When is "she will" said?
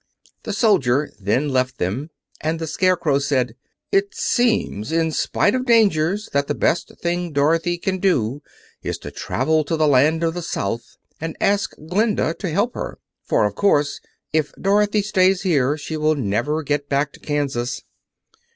15.77-16.15